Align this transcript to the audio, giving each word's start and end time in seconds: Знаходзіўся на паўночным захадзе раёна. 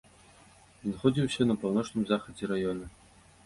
Знаходзіўся 0.85 1.49
на 1.49 1.59
паўночным 1.67 2.03
захадзе 2.15 2.53
раёна. 2.57 2.85